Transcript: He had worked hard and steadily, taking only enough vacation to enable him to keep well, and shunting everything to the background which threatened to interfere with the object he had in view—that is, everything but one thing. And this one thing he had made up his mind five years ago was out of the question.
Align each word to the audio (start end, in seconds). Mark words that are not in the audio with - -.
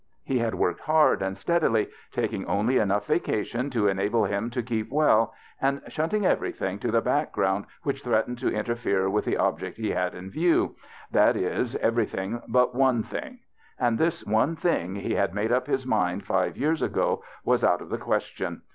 He 0.23 0.39
had 0.39 0.55
worked 0.55 0.79
hard 0.79 1.21
and 1.21 1.37
steadily, 1.37 1.87
taking 2.11 2.47
only 2.47 2.79
enough 2.79 3.05
vacation 3.05 3.69
to 3.69 3.87
enable 3.87 4.25
him 4.25 4.49
to 4.49 4.63
keep 4.63 4.89
well, 4.91 5.31
and 5.61 5.79
shunting 5.89 6.25
everything 6.25 6.79
to 6.79 6.89
the 6.89 7.01
background 7.03 7.65
which 7.83 8.01
threatened 8.01 8.39
to 8.39 8.49
interfere 8.51 9.11
with 9.11 9.25
the 9.25 9.37
object 9.37 9.77
he 9.77 9.91
had 9.91 10.15
in 10.15 10.31
view—that 10.31 11.35
is, 11.35 11.75
everything 11.75 12.41
but 12.47 12.73
one 12.73 13.03
thing. 13.03 13.41
And 13.77 13.99
this 13.99 14.25
one 14.25 14.55
thing 14.55 14.95
he 14.95 15.13
had 15.13 15.35
made 15.35 15.51
up 15.51 15.67
his 15.67 15.85
mind 15.85 16.25
five 16.25 16.57
years 16.57 16.81
ago 16.81 17.21
was 17.45 17.63
out 17.63 17.79
of 17.81 17.89
the 17.89 17.99
question. 17.99 18.63